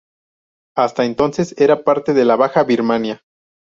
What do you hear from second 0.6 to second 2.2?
Hasta entonces era parte